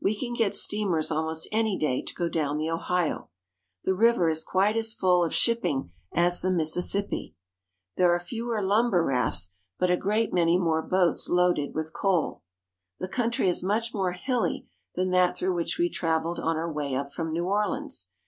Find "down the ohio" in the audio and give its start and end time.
2.28-3.30